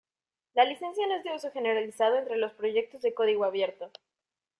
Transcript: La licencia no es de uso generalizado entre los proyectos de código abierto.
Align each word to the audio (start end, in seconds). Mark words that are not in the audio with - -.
La 0.55 0.65
licencia 0.65 1.05
no 1.05 1.13
es 1.13 1.23
de 1.23 1.31
uso 1.35 1.51
generalizado 1.51 2.17
entre 2.17 2.37
los 2.39 2.53
proyectos 2.53 3.03
de 3.03 3.13
código 3.13 3.43
abierto. 3.45 3.91